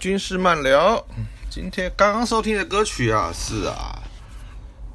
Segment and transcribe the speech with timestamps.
[0.00, 1.04] 军事漫聊。
[1.50, 4.02] 今天刚刚收听的歌曲啊，是啊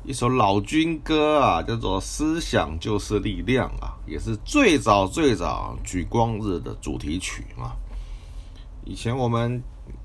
[0.04, 7.78] 一首老军歌啊，叫做《思想就是力量》啊，也是最早最早举光日的主题曲啊。
[8.84, 9.62] 以前我们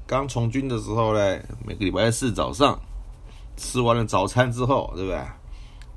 [0.06, 2.78] 刚从军的时候呢，每个礼拜四早上
[3.56, 5.19] 吃完了早餐之后，对不对？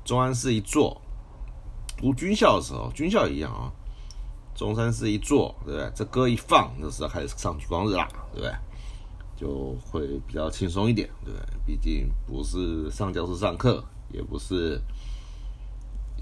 [0.02, 0.98] 中安寺一坐，
[1.98, 3.70] 读军校的时候，军校一样啊。
[4.54, 5.92] 中山市一坐，对不对？
[5.94, 8.54] 这歌一放，那时候开始上举光日啦，对不对？
[9.36, 11.34] 就会比较轻松一点，对？
[11.66, 14.80] 毕竟不是上教室上课，也不是，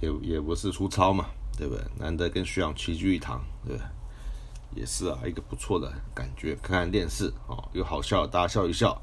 [0.00, 1.84] 也也不是出操嘛，对不对？
[1.98, 3.84] 难得跟学长齐聚一堂，对对？
[4.74, 6.54] 也是啊，一个不错的感觉。
[6.56, 9.00] 看看电视哦，有好笑，大家笑一笑。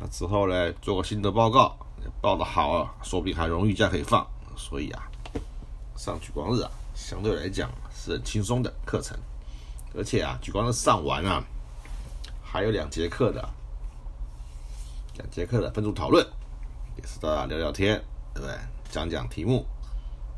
[0.00, 1.76] 那之后呢，做个心得报告，
[2.20, 4.26] 报的好啊，说不定还荣誉假可以放。
[4.56, 5.08] 所以啊，
[5.96, 7.70] 上举光日啊，相对来讲。
[8.00, 9.18] 是很轻松的课程，
[9.92, 11.44] 而且啊，举光日上完啊，
[12.50, 13.46] 还有两节课的，
[15.16, 16.26] 两节课的分组讨论，
[16.96, 18.02] 也是大家聊聊天，
[18.34, 18.56] 对不对？
[18.90, 19.66] 讲讲题目，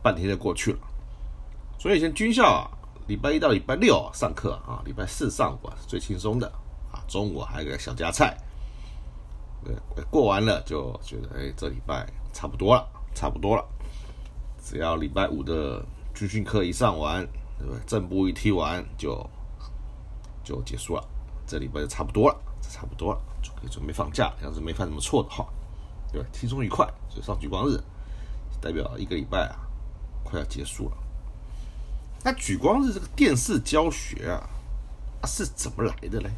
[0.03, 0.79] 半天就过去了。
[1.79, 2.69] 所以以前军校啊，
[3.07, 6.47] 礼拜一到礼拜六上课啊，礼拜四上午啊是最轻松的
[6.93, 8.37] 啊，中午还有个小夹菜。
[9.65, 12.85] 对，过完了就觉得哎，这礼拜差不多了，
[13.15, 13.65] 差不多了。
[14.61, 15.81] 只要礼拜五的
[16.13, 17.25] 军训课一上完。
[17.61, 17.83] 对不对？
[17.87, 19.23] 正步一踢完就
[20.43, 21.05] 就结束了，
[21.51, 24.33] 这礼拜就差不多了，差不多了，就可以准备放假。
[24.41, 25.45] 要是没犯什么错的话，
[26.13, 26.29] 对吧？
[26.33, 27.77] 轻松愉快，就上举光日
[28.61, 29.59] 代表一个礼拜啊，
[30.23, 30.97] 快要结束了。
[32.23, 34.49] 那举光日这个电视教学啊，
[35.27, 36.31] 是怎么来的嘞？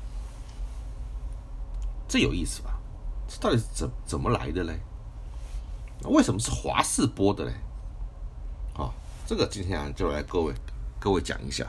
[2.08, 2.78] 这有意思吧？
[3.28, 4.80] 这到底是怎怎么来的嘞？
[6.04, 7.52] 为什么是华视播的嘞？
[8.72, 8.94] 好，
[9.26, 10.54] 这个今天啊，就来各位。
[10.98, 11.66] 各位讲一下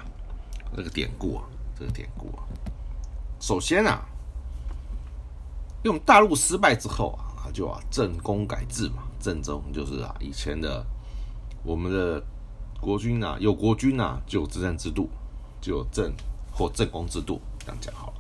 [0.76, 1.44] 这个典故啊，
[1.76, 2.46] 这个典故啊。
[3.44, 4.06] 首先啊，
[5.84, 10.82] 因为大陆失败之后啊，他就啊政工改制嘛，政中就是啊以前的
[11.62, 12.24] 我们的
[12.80, 15.10] 国军啊，有国军啊就有执政制度，
[15.60, 16.14] 就有政
[16.54, 18.14] 或政工制度，这样讲好了。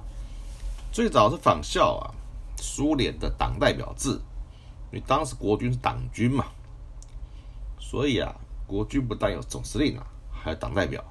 [0.91, 2.11] 最早是仿效啊
[2.57, 4.09] 苏联的党代表制，
[4.91, 6.47] 因为当时国军是党军嘛，
[7.79, 8.35] 所以啊
[8.67, 10.05] 国军不但有总司令啊。
[10.29, 11.01] 还有党代表，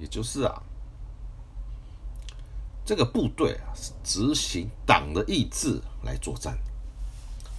[0.00, 0.60] 也就是啊，
[2.90, 6.58] 这个部队啊是执行党的意志来作战，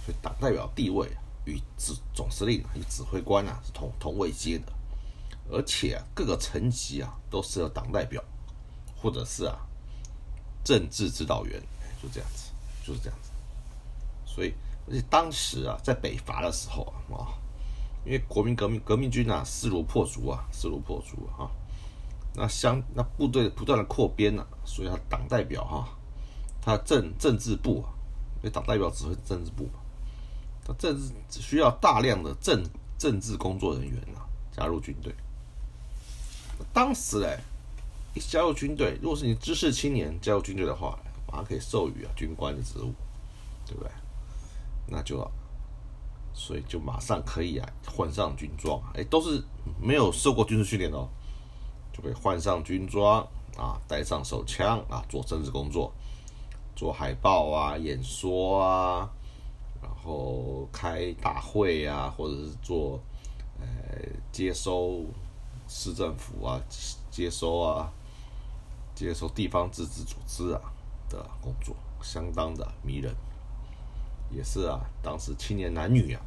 [0.04, 1.08] 所以党代表地位
[1.46, 4.70] 与指总司令与指挥官啊是同同位阶的，
[5.50, 8.22] 而且各个层级啊都是有党代表
[8.94, 9.56] 或者是啊
[10.62, 11.58] 政治指导员，
[12.02, 12.50] 就这样子，
[12.86, 13.30] 就是这样子。
[14.26, 14.52] 所以
[14.86, 17.40] 而且当时啊在北伐的时候啊。
[18.04, 21.48] 因为国民革命革命军啊势如破竹啊势如破竹啊，
[22.34, 25.88] 那相那部队不断的扩编呐，所以他党代表哈，
[26.60, 27.92] 他政政治部啊，
[28.38, 29.80] 因为党代表指挥政治部嘛，
[30.64, 30.96] 他政
[31.28, 32.62] 治需要大量的政
[32.98, 35.14] 政治工作人员啊加入军队。
[36.72, 37.38] 当时嘞，
[38.14, 42.94] 一加入军队，如果是你知识青年加入军队的话，马上可以授予啊军官的职务，
[43.66, 43.90] 对不对？
[44.86, 45.30] 那就。
[46.34, 49.44] 所以就马上可以啊换上军装，哎，都是
[49.78, 51.06] 没有受过军事训练哦，
[51.92, 53.20] 就可以换上军装
[53.56, 55.92] 啊，带上手枪啊，做政治工作，
[56.74, 59.10] 做海报啊、演说啊，
[59.82, 62.98] 然后开大会啊，或者是做
[63.60, 63.66] 呃
[64.32, 65.04] 接收
[65.68, 66.60] 市政府啊、
[67.10, 67.92] 接收啊、
[68.94, 70.60] 接收地方自治组织啊
[71.08, 73.14] 的工作，相当的迷人。
[74.30, 76.22] 也是啊，当时青年男女啊，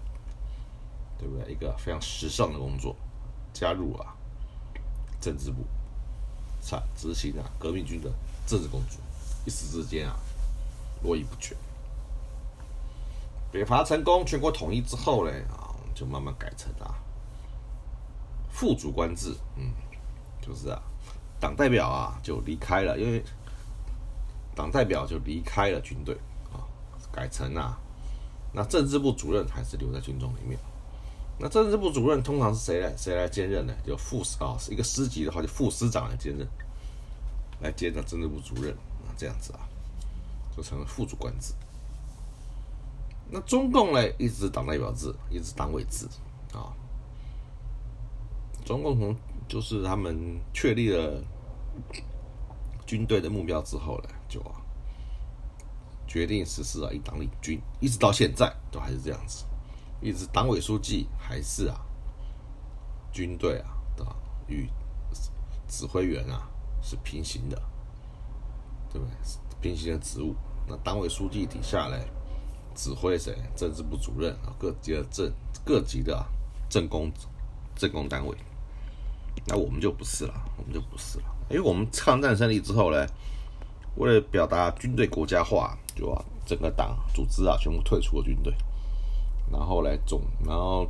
[1.18, 1.52] 对不对？
[1.52, 2.96] 一个非常时尚的工作，
[3.52, 4.15] 加入啊
[5.26, 5.66] 政治部，
[6.62, 8.12] 才执行啊革命军的
[8.46, 9.00] 政治工作，
[9.44, 10.16] 一时之间啊
[11.02, 11.58] 络绎不绝。
[13.52, 16.94] 北伐成功，全国统一之后呢，啊就慢慢改成啊
[18.52, 19.74] 副主官制，嗯，
[20.40, 20.80] 就是啊
[21.40, 23.24] 党代表啊就离开了，因为
[24.54, 26.16] 党代表就离开了军队
[26.54, 26.62] 啊，
[27.12, 27.80] 改成啊。
[28.54, 30.60] 那政治部主任还是留在军中里面。
[31.38, 33.74] 那政治部主任通常是谁来谁来兼任呢？
[33.86, 36.48] 就副啊，是一个师级的话，就副师长来兼任，
[37.62, 38.74] 来接任政治部主任
[39.06, 39.60] 啊，这样子啊，
[40.56, 41.54] 就成了副主管制。
[43.30, 46.08] 那中共呢，一直党代表制，一直党委制
[46.54, 46.72] 啊。
[48.64, 49.16] 中共从
[49.48, 51.22] 就是他们确立了
[52.86, 54.42] 军队的目标之后呢，就。
[56.08, 59.44] 决定实施啊一党领军，一直到现在都还是这样子，
[60.02, 61.80] 一直党委书记还是啊
[63.12, 64.06] 军队啊的
[64.48, 64.70] 与
[65.68, 66.48] 指挥员啊
[66.82, 67.62] 是平行的
[68.92, 69.16] 对不对？
[69.62, 70.36] 平行的职务。
[70.68, 72.08] 那党委书记底下嘞，
[72.74, 73.36] 指挥谁？
[73.56, 75.32] 政治部主任啊，各级的政
[75.64, 76.26] 各级的
[76.70, 77.12] 政工
[77.76, 78.36] 政工单位。
[79.48, 81.26] 那我们就不是了，我们就不是了。
[81.50, 83.06] 因为我们抗战胜利之后呢，
[83.96, 88.52] 为了表达军队国家化，就啊整个党组织啊全部退出了军队，
[89.58, 90.86] 然后来总，然后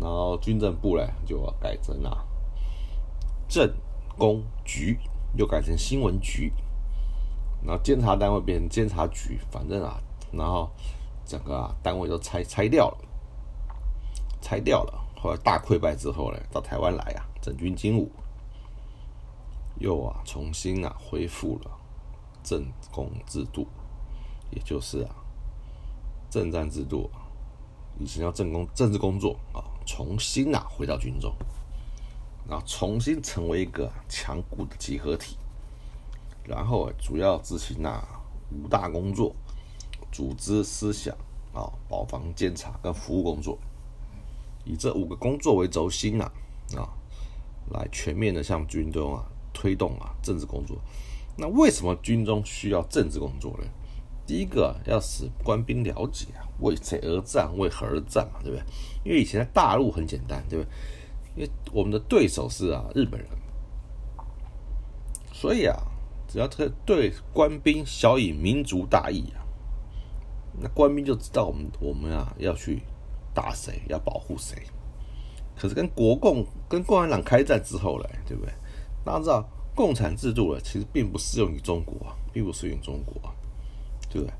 [0.00, 2.24] 然后军政部呢就改成啊
[3.46, 3.70] 政
[4.16, 4.98] 工局，
[5.36, 6.52] 又改成新闻局，
[7.62, 10.00] 然后监察单位变成监察局，反正啊，
[10.32, 10.70] 然后
[11.26, 12.98] 整个啊单位都拆拆掉了，
[14.40, 15.06] 拆掉了。
[15.20, 17.24] 后来大溃败之后呢，到台湾来啊。
[17.40, 18.10] 整军精武，
[19.78, 21.70] 又啊重新啊恢复了
[22.42, 23.66] 政工制度，
[24.50, 25.14] 也就是啊
[26.28, 27.08] 政战制度，
[27.98, 31.34] 以前要政工政治工作啊，重新啊回到军中，
[32.48, 35.36] 然后重新成为一个强固的集合体，
[36.44, 38.02] 然后主要执行那
[38.50, 39.34] 五大工作：
[40.12, 41.14] 组织、思想
[41.52, 43.58] 啊、保防、监察跟服务工作，
[44.64, 46.32] 以这五个工作为轴心啊
[46.76, 46.88] 啊。
[47.70, 49.22] 来全面的向军中啊
[49.52, 50.74] 推动啊政治工作。
[51.36, 53.66] 那为什么军中需要政治工作呢？
[54.28, 58.62] 第一个要使官兵了解啊为谁而战，为何而战嘛，对不对？
[59.02, 60.70] 因为以前在大陆很简单，对不对？
[61.34, 63.28] 因为我们的对手是啊日本人，
[65.32, 65.74] 所以啊
[66.28, 69.40] 只要他对官兵晓以民族大义啊，
[70.60, 72.82] 那官兵就知道我们我们啊要去
[73.32, 74.58] 打谁，要保护谁。
[75.56, 78.52] 可是跟国共跟共产党开战之后嘞，对不对？
[79.04, 81.96] 大家知道共产制度呢，其实并不适用于中国，
[82.30, 83.32] 并不适用于中国，
[84.08, 84.34] 对不对？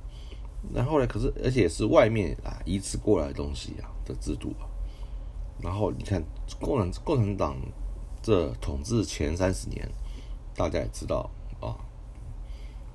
[0.74, 4.66] 然后呢，可是而且是外面啊移植过来的东西啊的制度啊。
[5.62, 6.22] 然后你看
[6.60, 7.56] 共产共产党
[8.22, 9.88] 这统治前三十年，
[10.54, 11.30] 大家也知道
[11.60, 11.76] 啊，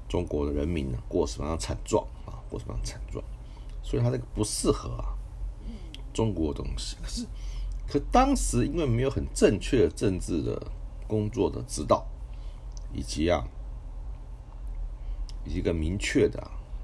[0.07, 3.23] 中国的人民呢过什么样惨状啊，过什么样惨状，
[3.81, 5.15] 所以他这个不适合啊
[6.13, 7.25] 中国的东西，可是。
[7.85, 10.71] 可当时因为没有很正确的政治的
[11.05, 12.03] 工作的指导，
[12.93, 13.45] 以及啊，
[15.45, 16.41] 一个明确的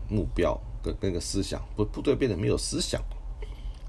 [0.09, 3.01] 目标跟那个思想，不部队变得没有思想，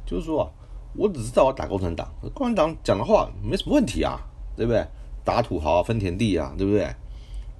[0.05, 0.50] 就是说啊，
[0.94, 4.20] 我只知道我打共产党，共产党讲的话没什么问题啊，
[4.56, 4.87] 对不对？
[5.25, 6.94] 打土豪分田地啊，对不对？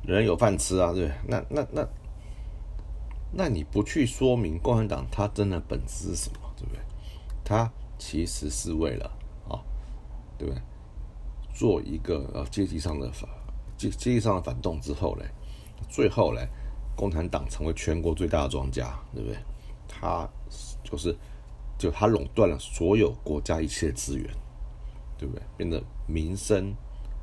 [0.03, 1.15] 人有饭吃啊，对不对？
[1.27, 1.89] 那那那，
[3.33, 6.81] 那你不去说明共产党他真的本质是什么，对不对？
[7.45, 9.11] 他其实是为了
[9.49, 9.59] 啊。
[10.39, 10.63] 对不对？
[11.53, 13.29] 做一个呃阶级上的反
[13.77, 15.27] 阶阶级上的反动之后嘞，
[15.91, 16.49] 最后嘞，
[17.01, 19.39] 共产党成为全国最大的庄家，对不对？
[19.89, 20.29] 他
[20.85, 21.17] 就是
[21.79, 24.27] 就他垄断了所有国家一切资源，
[25.17, 25.43] 对不对？
[25.57, 26.75] 变得民生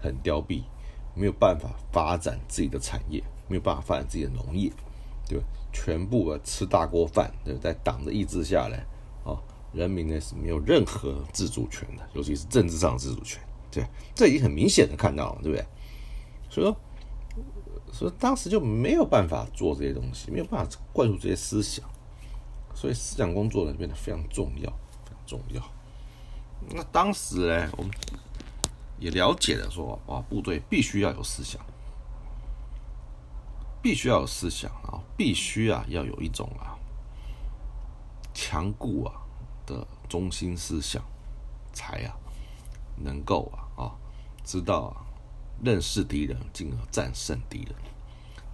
[0.01, 0.63] 很凋敝，
[1.13, 4.71] 没有办法发展自己的产业，没有办法发展自己的农业，
[5.27, 5.45] 对吧？
[5.71, 8.83] 全部啊吃大锅饭，对，在党的意志下来，
[9.23, 9.37] 啊。
[9.73, 15.63] 人民呢是没有任何自主权的，尤其是政治上的自主权，对，这已经很明显的看到了，对不对？
[16.49, 16.75] 所以说，
[17.97, 21.83] 所以当时就没有办法做这些东西，没有办法灌输这些思想，
[22.75, 24.69] 所以思想工作呢变得非常重要，
[25.03, 25.63] 非常重要。
[26.69, 27.91] 那当时呢，我们
[28.99, 31.59] 也了解了说，啊，部队必须要有思想，
[33.81, 36.77] 必须要有思想啊，必须啊要有一种啊
[38.35, 39.23] 强固啊。
[39.65, 41.03] 的中心思想，
[41.73, 42.15] 才啊
[42.95, 43.91] 能够啊啊
[44.45, 45.03] 知道啊
[45.63, 47.75] 认识敌人，进而战胜敌人。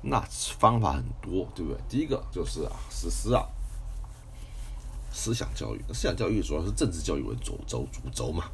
[0.01, 0.19] 那
[0.59, 1.81] 方法很多，对不对？
[1.87, 3.45] 第一个就是啊实施啊
[5.11, 5.81] 思想教育。
[5.93, 8.45] 思想教育主要是政治教育为主轴主轴嘛。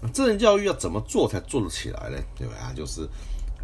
[0.00, 2.18] 那政治教育要怎么做才做得起来呢？
[2.36, 2.72] 对吧？
[2.74, 3.08] 就是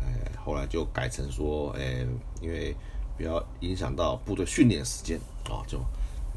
[0.01, 2.07] 哎后来就改成说，哎
[2.41, 2.77] 因为
[3.17, 5.79] 比较影响到部队训练时间啊，就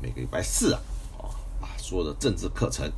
[0.01, 0.81] 每个礼拜四啊。
[1.17, 1.27] 啊，
[1.59, 2.91] 把所有的政治课程，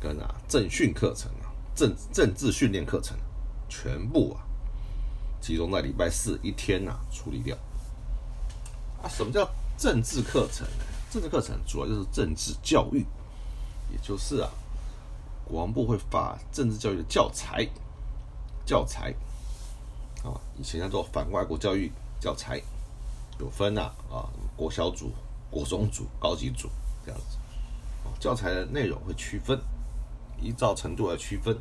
[0.00, 3.16] 跟啊政训课程啊政政治训练课程，
[3.70, 4.44] 全部啊
[5.40, 7.56] 集中在礼拜四一天呐处理掉。
[9.02, 9.48] 啊，什么叫
[9.78, 10.84] 政治课程呢？
[11.10, 13.06] 政治课程主要就是政治教育，
[13.90, 14.50] 也就是啊
[15.44, 17.66] 国防部会发政治教育的教材，
[18.66, 19.14] 教材
[20.22, 22.60] 啊以前叫做反外国教育教材，
[23.38, 25.10] 有分呐啊国小组、
[25.50, 26.68] 国中组、高级组
[27.06, 27.38] 这样子。
[28.18, 29.58] 教材的内容会区分，
[30.42, 31.56] 依照程度来区分。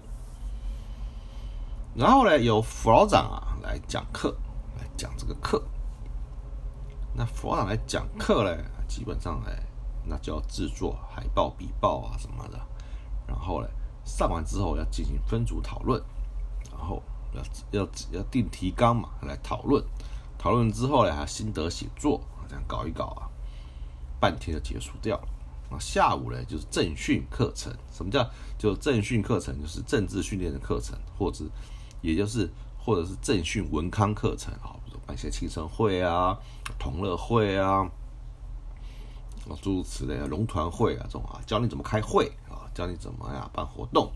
[1.96, 4.36] 然后呢，由辅导长啊来讲课，
[4.77, 5.62] 来讲这个课。
[7.13, 9.63] 那辅导长来讲课呢，基本上哎，
[10.05, 12.60] 那就要制作海报、笔报啊什么的。
[13.27, 13.67] 然后呢，
[14.05, 16.01] 上完之后要进行分组讨论，
[16.72, 17.01] 然后
[17.34, 17.41] 要
[17.72, 19.84] 要要定提纲嘛来讨论，
[20.38, 23.29] 讨论之后呢，还心得写作，这样搞一搞啊，
[24.19, 25.27] 半天就结束掉了。
[25.69, 27.72] 那下午呢，就是政训课程。
[27.91, 28.27] 什么叫
[28.58, 29.60] 就政训课程？
[29.62, 31.46] 就是政治训练的课程，或者
[32.01, 36.38] 也就是或者是政训文康课程啊，比如办一些庆生会啊、
[36.77, 37.89] 同乐会啊，
[39.62, 44.12] 诸如此类的龙团会啊，这种啊，教你怎么开会啊，教你怎么呀办活动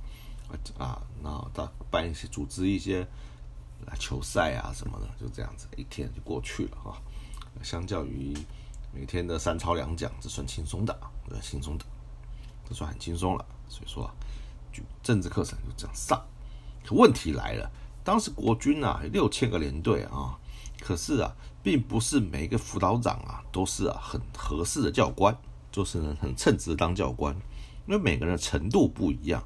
[0.48, 3.02] 啊啊，然后到办一些组织一些
[3.86, 7.02] 啊球赛啊什么的，就这样子一天就过去了哈。
[7.62, 8.36] 相较于
[8.92, 11.00] 每天的三操两讲，这算轻松的，
[11.30, 11.86] 呃，轻松的，
[12.68, 13.46] 这算很轻松了。
[13.68, 14.14] 所以说啊，
[14.72, 16.20] 就政治课程就这样上。
[16.86, 17.72] 可问题来了，
[18.04, 20.38] 当时国军啊六千个连队啊，
[20.80, 25.38] 可是啊，并不是每一个辅导长啊都是啊很合适的教官，
[25.72, 27.34] 就是很称职当教官，
[27.88, 29.44] 因为每个人的程度不一样，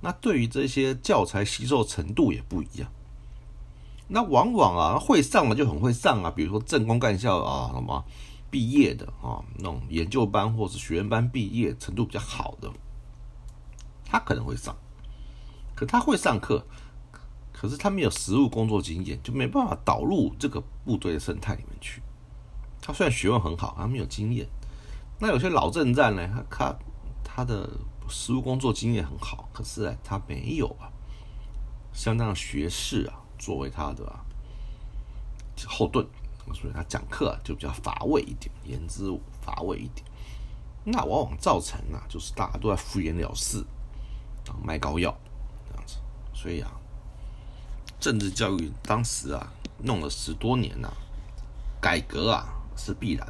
[0.00, 2.90] 那对于这些教材吸收程度也不一样。
[4.08, 8.04] 那往往啊会上了就很会上啊，比如说政工干校啊什么
[8.50, 12.70] 毕业的啊，那种研究班或是学院班毕业程度比较好的。
[14.04, 14.76] 他可能会上，
[15.76, 16.66] 可他会上课，
[17.52, 22.02] 可是他没有实务工作经验，就没办法导入这个部队的生态里面去。
[22.80, 24.48] 他虽然学问很好，他没有经验。
[25.20, 26.78] 那有些老政战呢，他他
[27.22, 27.68] 他的
[28.08, 30.88] 实务工作经验很好，可是呢，他没有啊，
[31.92, 34.10] 相当的学士啊作为他的
[35.66, 36.06] 后盾，
[36.54, 39.04] 所以他讲课啊就比较乏味一点，言之
[39.42, 40.06] 乏味一点。
[40.84, 43.64] 那往往造成啊，就是大家都在敷衍了事
[44.48, 44.54] 啊。
[44.62, 45.18] 卖膏药，
[46.46, 46.70] 所以啊，
[47.98, 50.88] 政治教育当时啊弄了十多年呐，
[51.80, 53.26] 改革啊是必然，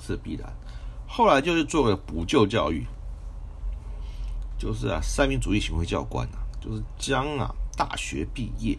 [0.00, 0.48] 是必然。
[1.08, 2.86] 后来就是做个补救教育，
[4.56, 8.78] 就是啊三民主义行为教官啊，就是将啊大学毕业，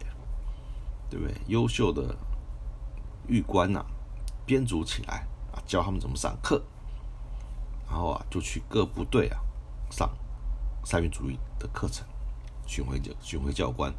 [1.10, 1.34] 对不对？
[1.48, 2.16] 优秀的
[3.28, 3.84] 狱官呐
[4.46, 6.62] 编组起来啊，教他们怎么上课，
[7.86, 9.38] 然后啊就去各部队啊
[9.90, 10.10] 上。
[10.86, 12.06] 三民主义的课程，
[12.66, 13.94] 巡回教巡回教官，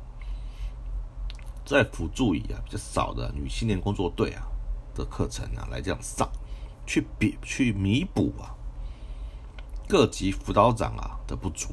[1.66, 4.48] 在辅助以啊比较少的女青年工作队啊
[4.94, 6.30] 的课程啊来这样上，
[6.86, 8.56] 去比去弥补啊
[9.88, 11.70] 各级辅导长啊的不足。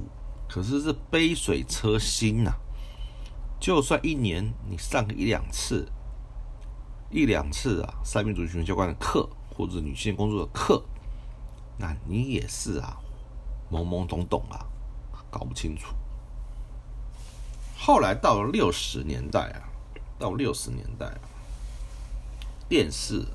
[0.48, 2.52] 可是是杯水车薪呐，
[3.58, 5.90] 就算一年你上个一两次，
[7.10, 10.84] 一两次啊三民主义巡回教官的课或者女性工作的课，
[11.78, 12.98] 那你也是啊
[13.70, 14.66] 懵懵懂懂啊。
[15.30, 15.94] 搞不清楚。
[17.84, 19.66] 后来到了六十年代啊，
[20.16, 21.18] 到六十年代啊，
[22.68, 23.26] 电视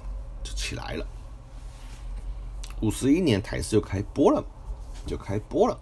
[0.41, 1.05] 就起来了。
[2.81, 4.41] 五十一年台视就开播了，
[5.05, 5.77] 就开播了。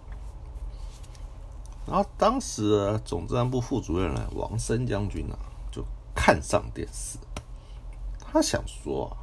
[1.86, 5.38] 然后当时总政部副主任呢，王森将军啊，
[5.70, 7.18] 就看上电视。
[8.18, 9.16] 他想说，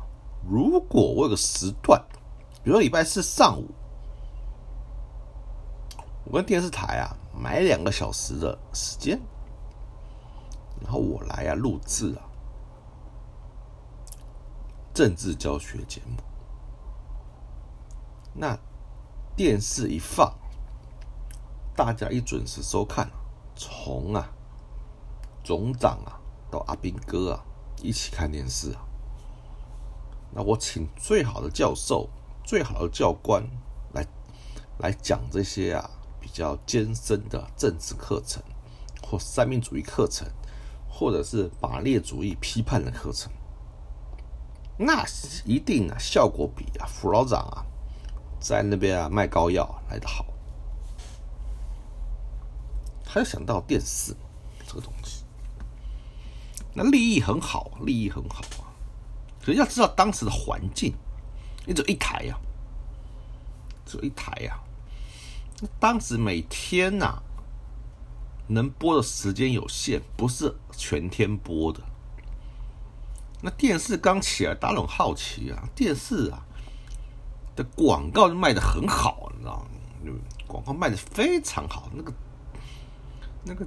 [0.49, 2.01] 如果我有个时段，
[2.63, 3.69] 比如说礼拜四上午。
[6.23, 9.19] 我跟电视台啊买两个小时的时间，
[10.81, 12.23] 然后我来啊录制啊
[14.93, 16.17] 政治教学节目。
[18.33, 18.57] 那
[19.35, 20.33] 电视一放，
[21.75, 23.09] 大家一准时收看，
[23.55, 24.29] 从啊
[25.43, 26.19] 总长啊
[26.51, 27.43] 到阿兵哥啊
[27.81, 28.85] 一起看电视啊。
[30.31, 32.09] 那我请最好的教授、
[32.43, 33.43] 最好的教官
[33.93, 34.05] 来
[34.79, 35.89] 来讲这些啊。
[36.23, 38.41] 比较艰深的政治课程，
[39.05, 40.25] 或三民主义课程，
[40.95, 43.31] 或者是马列主义批判的课程，
[44.77, 45.03] 那
[45.43, 47.65] 一定啊效果比啊副老长啊
[48.39, 50.23] 在那边啊卖膏药来的好。
[53.03, 54.15] 他就想到电视
[54.67, 55.23] 这个东西，
[56.75, 58.69] 那利益很好，利益很好啊。
[59.41, 60.93] 可是要知道当时的环境，
[61.65, 62.37] 你只有一台呀，
[63.83, 64.59] 只有一台呀。
[65.79, 67.22] 当时每天呐，
[68.47, 71.81] 能播的时间有限，不是全天播的。
[73.41, 76.45] 那电视刚起来，大家很好奇啊，电视啊
[77.55, 79.67] 的广告就卖的很好，你知道吗？
[80.47, 82.13] 广告卖的非常好，那个
[83.43, 83.65] 那个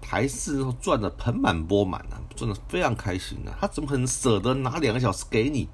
[0.00, 3.56] 台视赚的盆满钵满啊，赚的非常开心啊。
[3.60, 5.68] 他怎么可能舍得拿两个小时给你，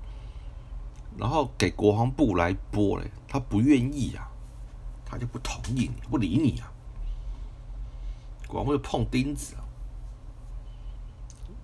[1.17, 3.11] 然后给国防部来播嘞？
[3.27, 4.29] 他不愿意啊。
[5.11, 6.71] 他就不同意你，不理你啊，
[8.49, 9.63] 光会碰钉子啊，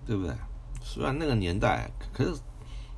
[0.07, 0.37] 对不对？
[0.83, 2.39] 虽然那个年代，可是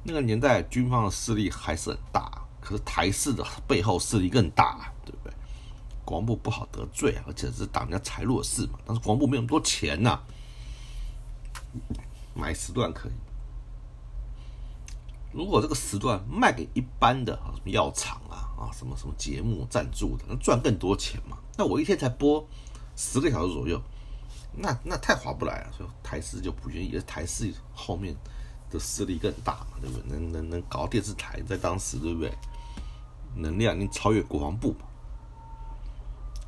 [0.02, 5.32] 那个年代军方的势力还是很大，可是台式的背后势力更大，对不对？
[6.04, 8.78] 国防部不好得罪啊，而且是挡人家财路的事嘛。
[8.84, 10.20] 但是国防部没有那么多钱呐，
[12.34, 13.12] 买时段可以。
[15.32, 21.36] 如果这个时段卖给一般的啊什么药厂啊啊什么什么节目赞助的，那赚更多钱嘛。
[21.56, 22.44] 那我一天才播
[22.96, 23.80] 十个小时左右，
[24.52, 25.72] 那那太划不来了。
[25.76, 28.16] 所以台视就不愿意，台视后面
[28.70, 30.08] 的势力更大嘛，对不对？
[30.08, 32.32] 能能能搞电视台，在当时对不对？
[33.36, 34.74] 能量已经超越国防部。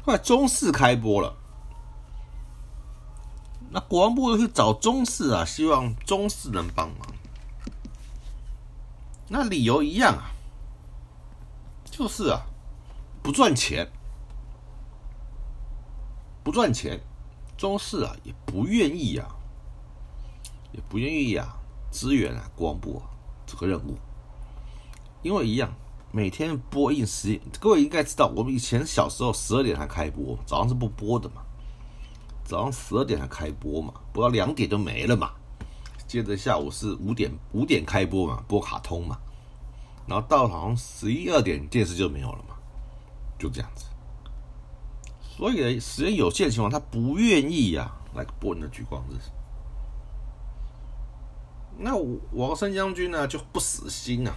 [0.03, 1.37] 后来中视开播了。
[3.71, 7.07] 那国防部又去找中视啊，希望中视能帮忙。
[9.29, 10.33] 那理由一样啊，
[11.91, 12.47] 就是啊，
[13.23, 13.93] 不赚钱，
[16.49, 16.99] 不赚钱，
[17.59, 19.29] 中视啊也不愿意啊，
[20.73, 21.55] 也不愿意啊
[21.93, 23.03] 支援啊光波
[23.45, 23.99] 这个任务，
[25.21, 25.71] 因为一样
[26.11, 31.43] 每天播映时，各位应该知道，我们以前小时候十二点才开播，早上是不播的嘛。
[32.47, 35.33] 早上十二点才开播嘛，播到两点就没了嘛。
[36.07, 39.19] 接着下午是五点五点开播嘛，播卡通嘛。
[40.07, 42.57] 然后到好像十一二点电视就没有了嘛，
[43.39, 43.85] 就这样子。
[45.39, 49.15] 所以呢，时间有限的情况，他不愿意呀来播你的举光日。
[51.79, 51.97] 那
[52.33, 54.35] 王生将军呢就不死心啊，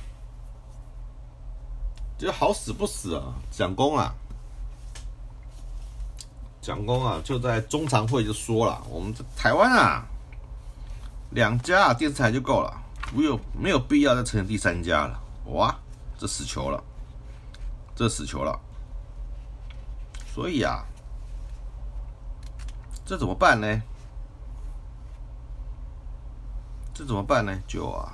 [2.19, 4.13] 就好死不死啊，蒋公啊。
[6.61, 10.05] 蒋公啊，就在中常会就说了，我们台湾啊，
[11.31, 12.71] 两家电视台就够了，
[13.11, 15.19] 不有没有必要再成立第三家了。
[15.45, 15.75] 哇，
[16.19, 16.83] 这死球了，
[17.95, 18.59] 这死球了。
[20.31, 20.85] 所以啊，
[23.11, 23.67] 这怎么办呢？
[26.93, 27.53] 这怎么办呢？
[27.67, 28.13] 就啊，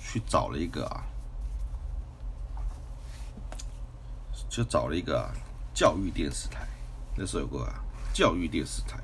[0.00, 1.04] 去找了一个啊，
[4.48, 5.30] 就找了一个
[5.74, 6.66] 教育电视台。
[7.14, 7.70] 那时候有个
[8.14, 8.96] 教育电视台，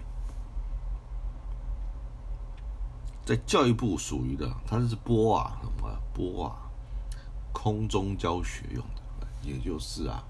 [3.26, 6.56] 在教育部属于的，它是播啊什么播啊，
[7.52, 8.82] 空中教学用
[9.20, 10.24] 的，也就是啊，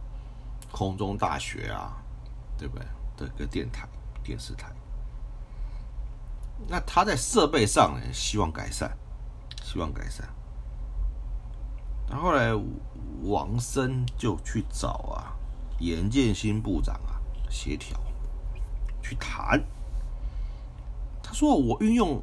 [0.73, 2.03] 空中大学啊，
[2.59, 2.85] 对不对？
[3.17, 3.87] 的个电台
[4.23, 4.73] 电视台。
[6.69, 8.91] 那他在设备上呢，希望改善，
[9.63, 10.29] 希望改善。
[12.09, 12.53] 然后来
[13.23, 15.35] 王生就去找啊，
[15.81, 17.21] 严建新部长啊。
[17.51, 18.01] 协调，
[19.03, 19.63] 去谈。
[21.23, 22.23] 他说：“我运用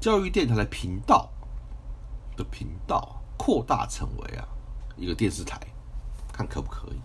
[0.00, 1.28] 教育电台的频道
[2.36, 4.46] 的频道，扩大成为啊
[4.96, 5.58] 一个电视台，
[6.32, 7.00] 看可不可以？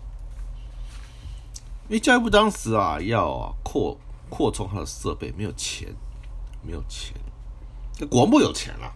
[1.88, 3.98] 因为教育部当时啊要扩
[4.30, 5.94] 扩充它的设备，没有钱，
[6.62, 7.14] 没有钱。
[7.98, 8.90] 那国防部有钱啊，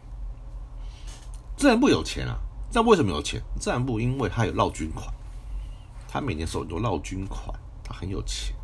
[1.56, 2.38] 自然部有钱啊。
[2.72, 3.42] 那为什么有钱？
[3.60, 5.12] 自然部因为它有绕军款，
[6.08, 7.52] 他每年收很多绕军款。”
[7.86, 8.56] 他很有钱，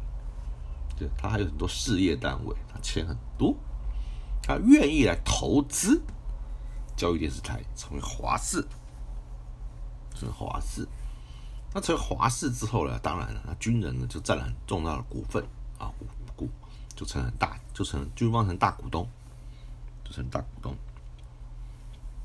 [0.96, 3.54] 对他还有很多事业单位，他钱很多，
[4.42, 6.02] 他愿意来投资
[6.96, 8.66] 教育电视台，成为华视，
[10.14, 10.88] 成为华视。
[11.74, 12.98] 那成为华视之后呢？
[13.00, 15.44] 当然了，那军人呢就占了很重要的股份
[15.78, 15.92] 啊，
[17.00, 19.08] 就成很大，就成军方成大股东，
[20.04, 20.76] 就成大股东。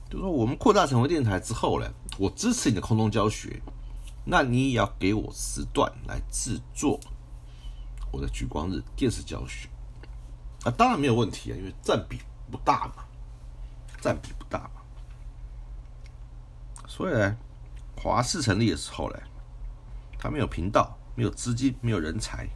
[0.10, 3.62] 就说我们扩大成为电台之后呢，我支持你的空中教学。
[4.26, 7.00] 那你也要给我时段来制作
[8.12, 9.70] 我的举光日电视教学
[10.66, 12.20] 啊，当然没有问题啊，因为占比
[12.52, 13.06] 不大嘛，
[14.02, 14.82] 占比不大嘛。
[16.86, 17.38] 所以呢，
[17.96, 19.20] 华视成立的时候呢，
[20.20, 22.50] 他没有频道，没有资金，没有人才，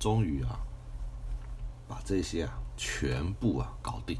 [0.00, 0.58] 终于啊，
[1.90, 4.16] 把这些啊全部啊搞定，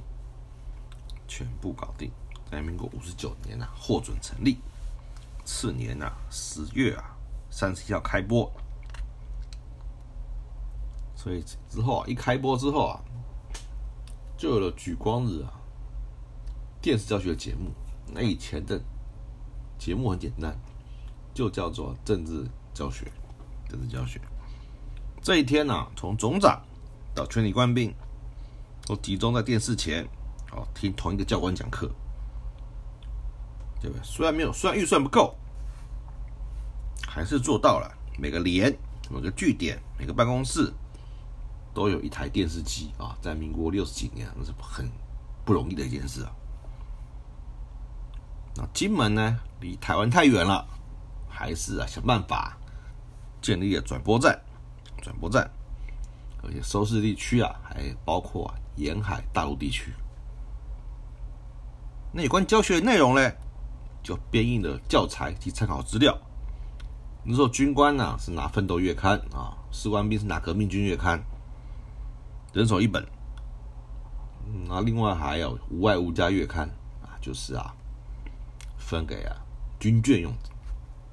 [1.29, 2.11] 全部搞定，
[2.51, 4.59] 在民国五十九年啊获准成立。
[5.45, 7.17] 次年呐，十月啊，
[7.49, 8.51] 三十一号开播，
[11.15, 13.01] 所以之后啊，一开播之后啊，
[14.37, 15.53] 就有了举光日啊
[16.83, 17.71] 电视教学节目。
[18.13, 18.81] 那以前的
[19.79, 20.59] 节目很简单，
[21.33, 23.07] 就叫做政治教学，
[23.69, 24.21] 政治教学。
[25.23, 26.61] 这一天呢，从总长
[27.15, 27.95] 到全体官兵
[28.87, 30.05] 都集中在电视前，
[30.53, 31.91] 哦，听同一个教官讲课。
[33.81, 34.05] 对不对？
[34.05, 35.35] 虽然没有，虽然预算不够，
[37.09, 37.91] 还是做到了。
[38.19, 38.71] 每个连、
[39.09, 40.71] 每个据点、每个办公室
[41.73, 43.17] 都有一台电视机啊！
[43.23, 44.87] 在民国六十几年，那是很
[45.47, 46.31] 不容易的一件事啊。
[48.55, 50.67] 那金门呢，离台湾太远了，
[51.27, 52.59] 还是啊想办法
[53.41, 54.39] 建立了转播站。
[55.01, 55.51] 转播站，
[56.43, 59.93] 而且收视地区啊，还包括沿海大陆地区。
[62.13, 63.33] 那有关教学内容呢？
[64.03, 66.17] 就编印的教材及参考资料。
[67.23, 71.19] 那时候军官呢是拿《奋斗月刊》啊，士官兵是拿《革命军月刊》，
[72.57, 73.07] 人手一本。
[74.67, 76.67] 那另外还有《无外无家月刊》
[77.07, 77.75] 啊，就是啊，
[78.79, 79.37] 分给啊
[79.79, 80.33] 军眷用，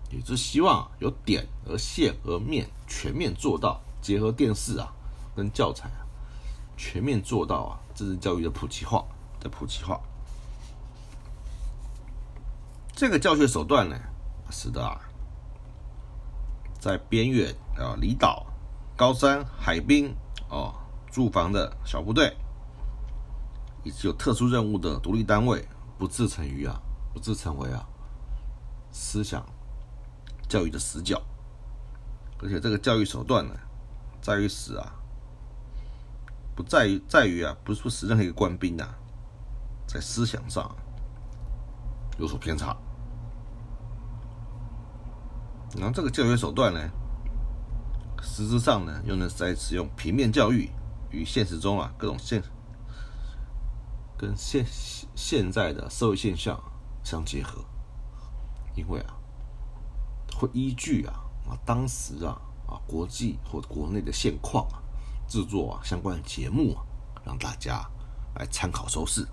[0.10, 4.92] 也是希望有点和线和面全面做到，结合电视啊
[5.38, 6.02] 跟教材啊，
[6.76, 9.06] 全面做到啊，这是教育的普及化
[9.40, 10.02] 的普及化。
[12.96, 13.96] 这个教学手段呢，
[14.50, 15.00] 使得啊，
[16.80, 18.48] 在边远啊、离岛、
[18.96, 20.12] 高山、海滨
[20.50, 20.74] 哦，
[21.12, 22.36] 驻防的小部队，
[23.84, 25.68] 以及有特殊任务的独立单位，
[26.00, 26.82] 不自成于啊，
[27.14, 27.88] 不自成为啊，
[28.92, 29.46] 思想
[30.50, 31.22] 教育的死角。
[32.42, 33.54] 而且这个教育手段呢，
[34.20, 34.92] 在于使啊，
[36.58, 38.98] 不在于在于啊，不是使任何一个官兵啊，
[39.86, 40.76] 在思想上
[42.18, 42.76] 有所偏差。
[45.78, 46.80] 然后这个教学手段呢，
[48.24, 50.72] 实质上呢，又能在使用平面教育
[51.12, 52.42] 与现实中啊各种现
[54.18, 54.66] 跟现
[55.14, 56.60] 现在的社会现象
[57.04, 57.64] 相结合，
[58.76, 59.14] 因为啊，
[60.36, 61.14] 会依据啊
[61.48, 64.82] 啊当时啊啊国际或国内的现况啊，
[65.28, 66.82] 制作啊相关节目啊，
[67.26, 67.86] 让大家
[68.36, 69.28] 来参考收视，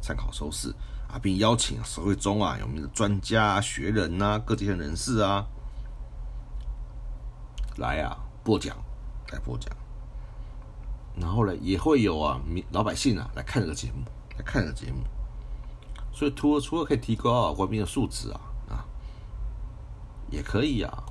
[0.00, 0.74] 参考收视
[1.08, 5.46] 啊，并邀请社会中啊有名的专家、学人呐、各界人士啊。
[7.76, 8.76] 来啊，播讲，
[9.32, 9.74] 来播讲，
[11.16, 14.04] 然后呢，也会有啊，民老百姓啊来看这个节目，
[14.38, 15.02] 来看这个节目，
[16.12, 18.86] 所以除了除了可以提高啊官兵的素质啊啊，
[20.30, 21.02] 也可以啊，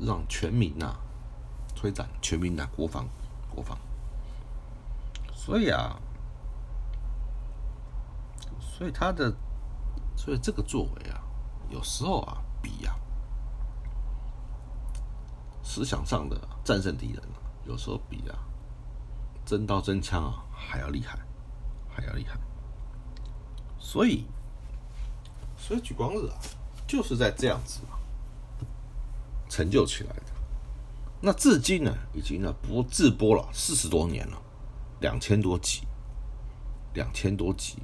[0.00, 0.96] 让全民呐
[1.82, 3.08] 推展全民的国防
[3.52, 3.76] 国防，
[5.34, 6.00] 所以啊，
[8.60, 9.34] 所以他的，
[10.16, 11.20] 所以这个作为啊，
[11.70, 12.94] 有时候啊比啊。
[15.64, 17.22] 思想上的战胜敌人，
[17.64, 18.38] 有时候比啊
[19.44, 21.18] 真刀真枪啊还要厉害，
[21.90, 22.38] 还要厉害。
[23.76, 24.24] 所以，
[25.56, 26.38] 所以举光日啊，
[26.86, 27.80] 就是在这样子
[29.48, 30.31] 成就起来的。
[31.24, 34.42] 那至今呢，已经呢播自播了四十多年了，
[35.00, 35.82] 两千多集，
[36.94, 37.76] 两千多集。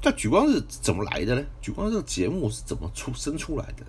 [0.00, 1.44] 那举光日怎么来的呢？
[1.60, 3.84] 举光日节目是怎么出生出来的？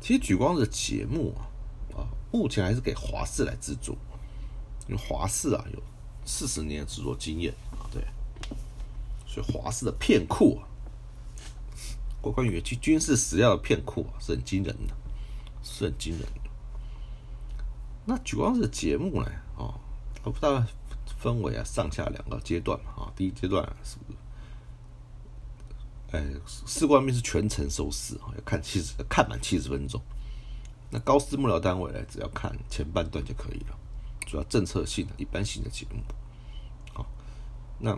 [0.00, 3.94] 其实举光的节目啊，啊，目前还是给华视来制作，
[4.88, 5.82] 因为华视啊有
[6.24, 8.02] 四十年的制作经验啊，对，
[9.26, 10.64] 所以华视的片库啊，
[12.22, 14.94] 关于军军事史料的片库啊是很惊人的，
[15.62, 16.45] 是很惊人的。
[18.06, 19.26] 那举光的节目呢，
[19.58, 19.74] 啊，
[20.22, 20.64] 我不知道
[21.18, 24.18] 分为啊上下两个阶段嘛，啊，第一阶段是不是？
[26.12, 30.00] 呃，士官兵是全程收视啊，要看七十，看满七十分钟。
[30.88, 33.76] 那高师幕僚单位呢，只要看前半段就可以了，
[34.24, 36.00] 主要政策性的、一般性的节目。
[36.94, 37.04] 好，
[37.80, 37.92] 那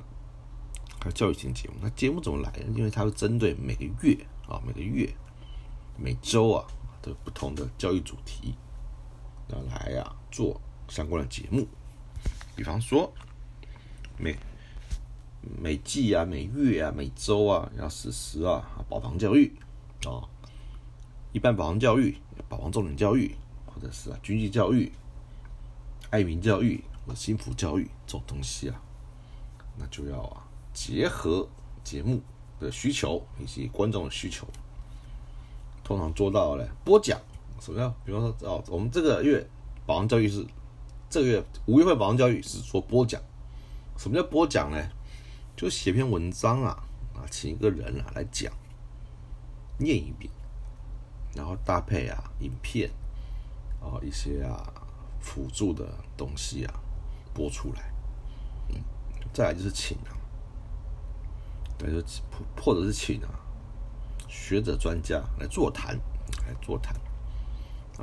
[0.99, 1.75] 还有教育型节目。
[1.83, 2.73] 那节目怎么来呢？
[2.75, 4.17] 因为它会针对每个月
[4.49, 5.15] 啊、每个月、
[5.99, 6.67] 每周啊
[7.03, 8.55] 的不同的教育主题，
[9.49, 11.67] 要来呀做相关的节目。
[12.55, 13.13] 比方说，
[14.17, 14.37] 每
[15.41, 19.57] 每季啊、每月啊、每周啊，要实施啊保防教育
[20.05, 20.27] 啊，
[21.33, 24.93] 一般保防教育、保防重点教育，或者是啊军纪教育、
[26.11, 28.83] 爱民教育或心福教育这种东西啊，
[29.79, 31.49] 那就要啊结合
[31.85, 32.21] 节目
[32.59, 34.47] 的需求以及观众的需求，
[35.85, 37.21] 通常做到了播讲。
[37.61, 37.89] 什么叫？
[38.05, 39.45] 比方说哦，我们这个月
[39.87, 40.47] 保防教育是
[41.11, 43.21] 这个月五月份保防教育是说播讲。
[43.97, 44.79] 什么叫播讲呢？
[45.57, 46.71] 就写篇文章啊，
[47.15, 48.53] 啊，请一个人啊来讲，
[49.77, 50.31] 念一遍，
[51.35, 52.89] 然后搭配啊影片，
[53.81, 54.73] 啊一些啊
[55.21, 55.85] 辅助的
[56.17, 56.75] 东西啊
[57.35, 57.93] 播出来，
[59.33, 60.15] 再来就是请啊，
[61.77, 62.01] 对，就
[62.63, 63.29] 或者是请啊
[64.29, 65.97] 学者专家来座谈，
[66.47, 66.95] 来座谈。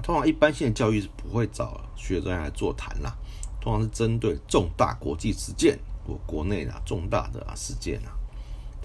[0.01, 3.15] 通常一般性的教育是不会找学者专家来座谈啦，
[3.59, 5.79] 通常是针对重大国际事件。
[6.05, 8.13] 国国内啊重大的啊事件啊，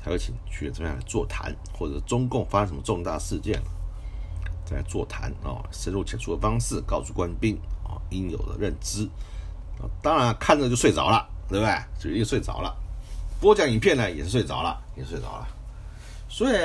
[0.03, 3.61] 才会请学者来座谈，或者中共发生什么重大事件，
[4.64, 9.05] 再来座谈啊，深入浅出的方式告诉官兵啊应有的认知
[9.79, 11.79] 啊，当然看着就睡着了，对不对？
[11.99, 12.75] 就一睡着了。
[13.38, 15.46] 播讲影片呢也是睡着了，也睡着了。
[16.27, 16.57] 所以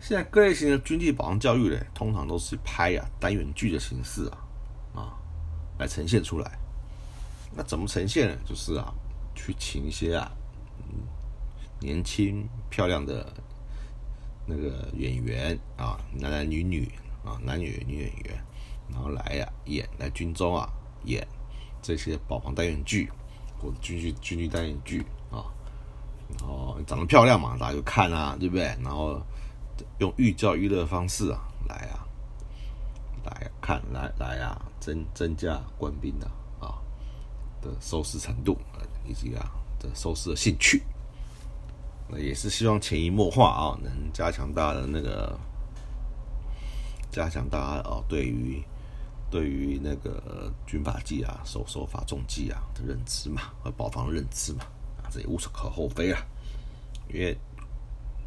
[0.00, 4.38] 现在各类型的军纪保障教育呢，通常都是拍啊单元剧的形式啊
[4.94, 5.18] 啊
[5.78, 6.58] 来呈现出来。
[7.54, 8.36] 那怎么呈现呢？
[8.44, 8.92] 就是啊。
[9.32, 10.30] 去请一些啊，
[11.78, 13.32] 年轻漂亮的
[14.44, 16.92] 那个演员啊，男男女女
[17.24, 18.44] 啊，男女女演员，
[18.92, 20.68] 然后来呀演来军中啊
[21.04, 21.26] 演
[21.80, 23.08] 这些保防单元剧
[23.58, 25.48] 或者军剧军剧单元剧啊，
[26.38, 28.64] 然后长得漂亮嘛，大家就看啊，对不对？
[28.82, 29.22] 然后
[29.98, 32.06] 用寓教于乐的方式啊，来啊，
[33.24, 36.26] 来看，来来啊，增增加官兵的
[36.58, 36.78] 啊
[37.60, 38.56] 的收视程度，
[39.06, 40.82] 以及啊的收视的兴趣。
[42.08, 45.38] 那也是希望潜移默化啊，能加强大家的那个，
[47.10, 48.62] 加强大家哦对于
[49.30, 54.64] 对于那个军法纪啊、守守法重纪啊的认知嘛，和保防认知嘛，
[55.02, 56.20] 啊，这也无可厚非啊。
[57.12, 57.36] 因为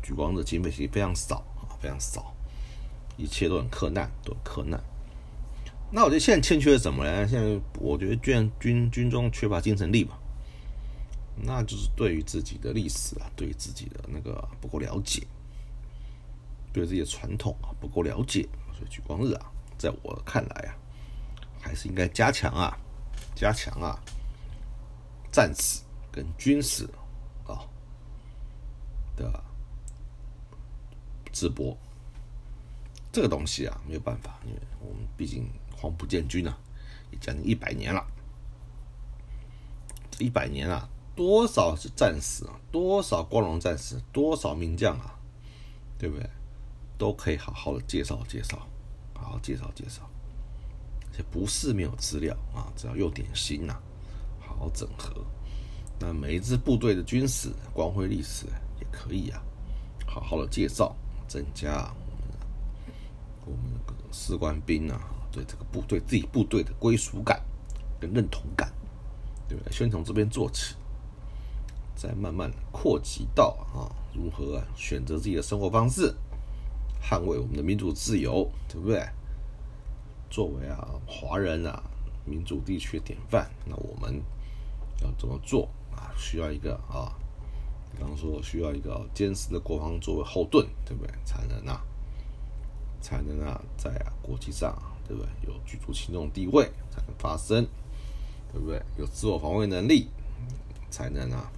[0.03, 2.35] 举光的经费其实非常少啊，非常少，
[3.17, 4.79] 一切都很困难，都很困难。
[5.89, 7.27] 那我觉得现在欠缺的什么呢？
[7.27, 10.17] 现在我觉得军军军中缺乏精神力嘛。
[11.35, 15.25] 那就是对于自己的历史啊，对于自己的那个不够了解，
[16.71, 20.77] 对自己的传统啊不够了解，所以举光日啊，在我看来啊，
[21.59, 22.77] 还是应该加强啊，
[23.35, 23.99] 加强啊，
[25.31, 26.87] 战史跟军史
[27.47, 27.65] 啊
[29.15, 29.43] 的
[31.33, 31.77] 直播。
[33.11, 36.57] 这个东西啊，没有办法，因为我们毕竟黄埔建军啊，
[37.11, 38.01] 也将近一百年了，
[40.09, 40.87] 这一百年啊。
[41.15, 42.59] 多少是战士啊？
[42.71, 44.01] 多少光荣战士？
[44.11, 45.19] 多少名将啊？
[45.99, 46.27] 对不对？
[46.97, 48.67] 都可以好好的介绍介绍，
[49.13, 50.09] 好好介绍介绍。
[51.11, 53.79] 这不是没有资料啊，只要用点心呐，
[54.39, 55.23] 好好整合。
[55.99, 58.47] 那每一支部队的军史、光辉历史
[58.79, 59.39] 也可以啊，
[60.07, 60.95] 好好的介绍，
[61.27, 61.93] 增加
[63.45, 64.99] 我们我们的士官兵啊
[65.31, 67.41] 对这个部队自己部队的归属感
[67.99, 68.71] 跟认同感，
[69.47, 69.71] 对不对？
[69.71, 70.75] 先从这边做起。
[71.95, 76.13] 再慢慢扩及到啊，如何啊选择自己的生活方式，
[77.01, 79.07] 捍卫我们的民主自由，对不对？
[80.29, 81.81] 作为啊华人啊
[82.25, 84.21] 民主地区的典范，那我们
[85.01, 86.11] 要怎么做啊？
[86.17, 87.13] 需要一个啊，
[87.95, 91.13] 比方说需要一个坚实的国防作为后盾，对不对？
[91.23, 91.81] 才能啊，
[93.01, 94.75] 才能啊在啊国际上，
[95.07, 95.29] 对不对？
[95.47, 97.65] 有举足轻重地位，才能发声，
[98.51, 98.81] 对不对？
[98.97, 100.07] 有自我防卫能力，
[100.89, 101.51] 才能啊。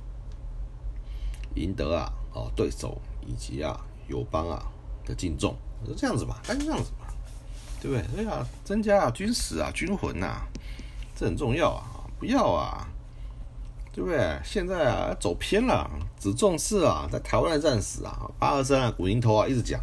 [1.55, 4.65] 赢得啊，哦，对手以及啊友邦啊
[5.05, 5.55] 的敬重，
[5.87, 6.41] 是这样子吧？
[6.49, 7.07] 那就这样子吧，
[7.81, 8.05] 对不对？
[8.13, 10.41] 所以啊，增加啊军事啊军魂呐，
[11.15, 12.09] 这很重要啊！
[12.19, 12.85] 不要啊，
[13.95, 14.37] 对不对？
[14.43, 19.79] 现在啊走偏了，只重视啊在台湾的战史啊，八二三啊古宁头啊一直讲，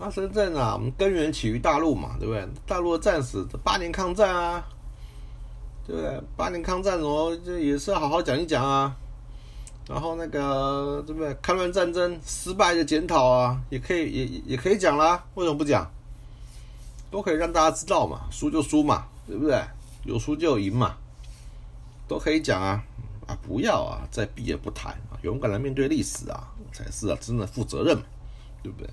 [0.00, 2.44] 那深圳啊，我们根源起于大陆嘛，对不对？
[2.66, 4.66] 大陆的战史八年抗战啊，
[5.86, 6.20] 对不对？
[6.36, 8.96] 八年抗战哦，这也是要好好讲一讲啊。
[9.86, 11.32] 然后那个对不对？
[11.40, 15.24] 抗乱战争失败的检讨啊，也可以也也可以讲啦。
[15.34, 15.88] 为什么不讲？
[17.12, 19.62] 都可以让大家知道嘛，输就输嘛，对不对？
[20.02, 20.96] 有输就有赢嘛，
[22.06, 22.84] 都可以讲啊
[23.26, 23.38] 啊！
[23.42, 28.04] 不要啊，再避而不谈啊，勇敢的面对历史啊，才是啊真的负责任嘛，
[28.62, 28.88] 对不对？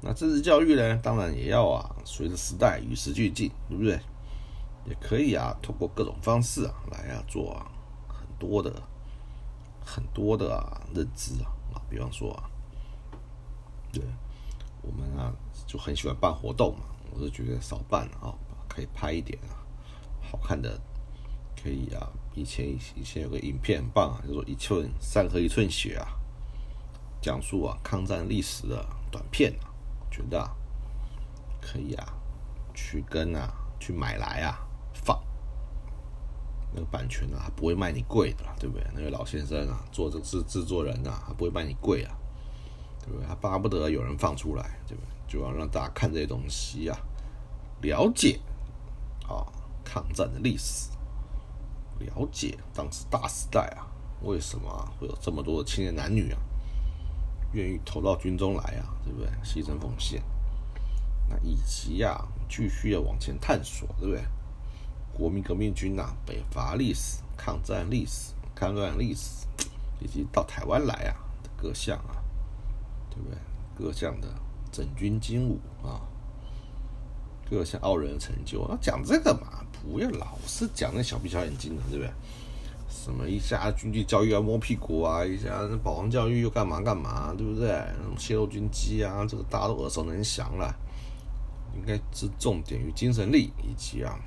[0.00, 4.00] 那政治教育呢，当然也要啊，随着时代与时俱进，对不对？
[4.86, 7.70] 也可以啊，通过各种方式啊，来啊做啊
[8.08, 8.72] 很多的。
[9.84, 12.48] 很多的啊认知啊啊，比方说啊，
[13.92, 14.00] 对，
[14.80, 15.34] 我们啊
[15.66, 18.32] 就很喜欢办活动嘛，我是觉得少办啊，
[18.68, 19.58] 可以拍一点啊，
[20.20, 20.80] 好看的，
[21.62, 22.08] 可以啊。
[22.34, 26.08] 以前以前有个影片很棒啊，叫做《一寸山河一寸血》啊，
[27.20, 29.52] 讲述啊抗战历史的短片，
[30.10, 30.50] 觉得啊
[31.60, 32.14] 可以啊，
[32.72, 34.58] 去跟啊去买来啊
[34.94, 35.22] 放。
[36.74, 38.86] 那个版权啊，不会卖你贵的，对不对？
[38.94, 42.16] 那个老先生啊，做这制制作人啊，他不会卖你贵啊，
[43.02, 43.26] 对不对？
[43.26, 45.08] 他巴不得有人放出来，对不对？
[45.28, 46.98] 就要让大家看这些东西啊，
[47.82, 48.40] 了解
[49.28, 49.44] 啊
[49.84, 50.88] 抗战的历史，
[52.06, 53.86] 了解当时大时代啊，
[54.22, 56.38] 为什么会有这么多的青年男女啊，
[57.52, 59.28] 愿意投到军中来啊，对不对？
[59.44, 60.22] 牺牲奉献，
[61.28, 64.22] 那以及啊，继续要往前探索，对不对？
[65.12, 69.46] 国民革命军呐，北伐历史、抗战历史、抗乱历史，
[70.00, 72.16] 以及到台湾来啊的各项啊，
[73.10, 73.38] 对不对？
[73.74, 74.28] 各项的
[74.70, 76.00] 整军精武啊，
[77.50, 82.12] 各项傲人的成就，那讲这个嘛，不要老是讲那小屁小眼睛的，对不对？
[82.88, 87.82] 什么一下军纪教育要摸屁股啊，一下保皇教育又干嘛干嘛，对不对？
[88.16, 90.72] 泄露军机啊，这个大家都耳熟能详了，
[91.74, 94.18] 应该是重点于精神力以及啊。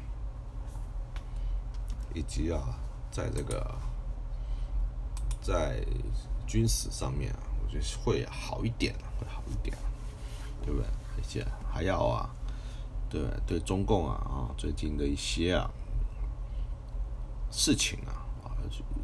[2.14, 2.78] 以及啊，
[3.12, 3.76] 在这个
[5.42, 5.80] 在
[6.48, 9.78] 军事上面啊，我觉得会好一点，会好一点，
[10.66, 10.88] 对不对？
[11.18, 12.30] 而且还要啊，
[13.10, 15.70] 对对中共啊啊，最近的一些啊
[17.52, 18.52] 事情啊啊，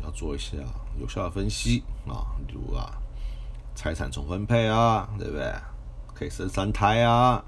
[0.03, 0.57] 要做一下
[0.99, 2.91] 有效的分析啊，例如啊，
[3.75, 5.53] 财产重分配啊，对不对？
[6.13, 7.43] 可以生三胎啊，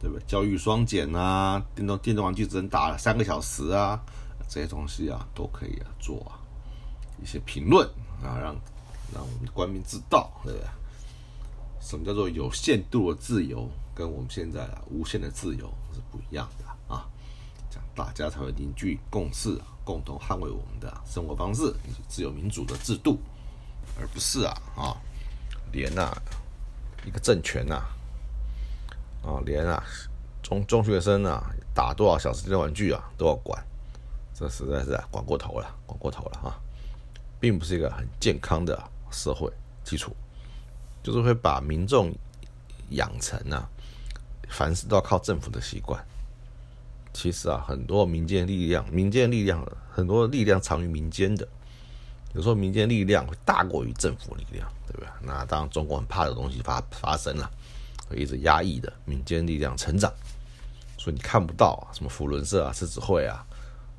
[0.00, 0.24] 对不对？
[0.26, 4.00] 教育双减啊，电动电动玩具只能打三个小时啊，
[4.48, 6.38] 这些东西啊，都可以啊做啊
[7.20, 7.86] 一些评论
[8.22, 8.54] 啊，让
[9.12, 10.68] 让我们的官民知道，对不对？
[11.88, 17.08] 什么叫做有限度的自由，跟我们现在啊无限的自由是不一样的啊，
[17.70, 21.74] 这样大家才会凝聚共识，共同捍卫我们的生活方式
[22.06, 23.18] 自由民主的制度，
[23.98, 25.00] 而不是啊啊
[25.72, 26.14] 连啊
[27.06, 27.76] 一个政权呐
[29.22, 29.82] 啊连啊
[30.42, 31.42] 中中学生啊
[31.74, 33.66] 打多少小时的玩具啊都要管，
[34.34, 36.60] 这实在是啊管过头了，管过头了啊，
[37.40, 38.78] 并不是一个很健康的
[39.10, 39.50] 社会
[39.82, 40.14] 基础。
[41.02, 42.14] 就是会把民众
[42.90, 43.68] 养成啊，
[44.48, 46.02] 凡事都要靠政府的习惯。
[47.12, 51.46] 其实啊，很多民间力量，民间力量很多力量藏于民间的。
[52.34, 55.08] 有时候民间力量会大过于政府力量，对不对？
[55.22, 57.50] 那当然，中国很怕的东西发发生了，
[58.08, 60.12] 会一直压抑的民间力量成长。
[60.98, 63.44] 所以你看不到啊，什么福伦社啊、狮子会啊，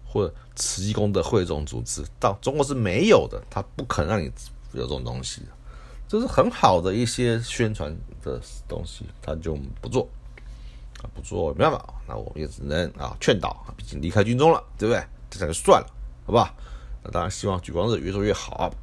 [0.05, 4.31] 或者慈济宫的会这种组织，到中国是没有的，他不肯让你
[4.73, 5.41] 有这种东西。
[6.09, 10.09] 这是很好的一些宣传的东西，他就不做
[11.03, 15.05] 啊，不做没办法，那我们也只能啊劝导，毕竟离开军中了，对不对？
[15.29, 15.87] 这才算了，
[16.25, 16.51] 好吧？
[17.03, 18.73] 那当然希望举光日越做越好。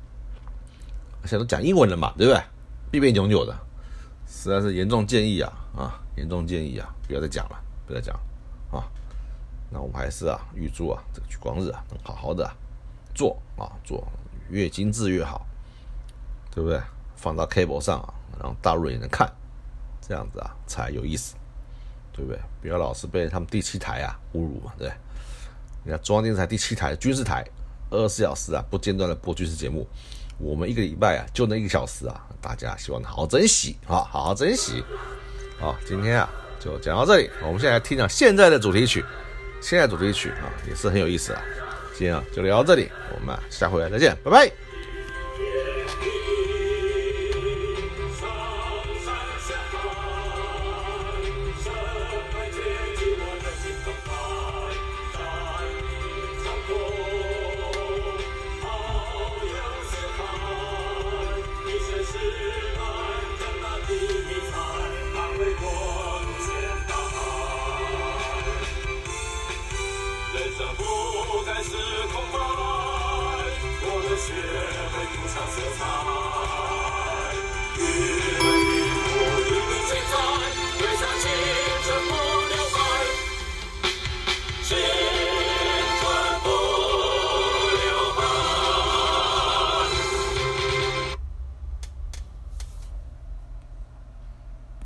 [1.22, 2.40] 现在都讲英文了嘛，对不对？
[2.92, 3.52] 别别扭扭的，
[4.28, 8.14] 实在是严重建议啊啊，严重建议啊，不要再讲了，不要再讲
[8.70, 8.86] 啊。
[9.68, 12.48] 那我们还是啊，预祝啊这个举光日啊能好好的
[13.16, 14.06] 做啊做，
[14.48, 15.44] 越精致越好，
[16.52, 16.80] 对不对？
[17.16, 19.30] 放到 cable 上啊，让大陆人也能看，
[20.06, 21.34] 这样子啊才有意思，
[22.12, 22.40] 对不对？
[22.62, 24.96] 不要老是被他们第七台啊侮辱嘛，对不对？
[25.84, 27.44] 你看中央电视台第七台军事台，
[27.90, 29.86] 二十四小时啊不间断的播军事节目，
[30.38, 34.84] 我们一个礼拜啊就那一个小时啊，大家希望好好珍惜啊，好好珍惜。
[35.58, 39.04] 好，今天啊就讲到这里，我们现在来听讲现在的主题曲，
[39.62, 41.42] 现在主题曲啊也是很有意思啊。
[41.96, 44.65] 今天啊就聊到这里，我们下回再见，拜拜。